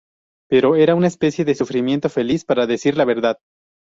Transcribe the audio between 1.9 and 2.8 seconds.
feliz, para